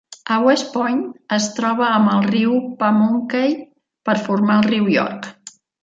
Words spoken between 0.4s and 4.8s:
West Point, es troba amb el riu Pamunkey per formar el